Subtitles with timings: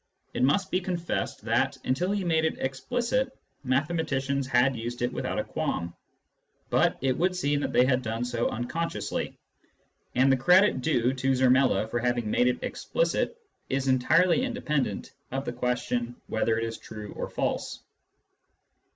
[0.33, 5.37] It must be confessed that, until he made it explicit, mathematicians had used it without
[5.37, 5.93] a qualm;
[6.71, 9.37] but it would seem that they had done so unconsciously.
[10.15, 13.37] And the credit due to Zermelo for having made it explicit
[13.69, 17.83] is entirely independent of the question whether it is true or false.